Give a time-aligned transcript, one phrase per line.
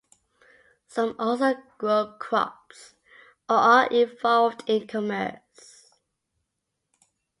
[0.87, 2.95] Some also grow crops
[3.47, 5.91] or are involved in commerce.